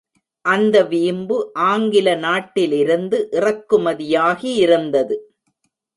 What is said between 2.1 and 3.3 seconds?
நாட்டிலிருந்து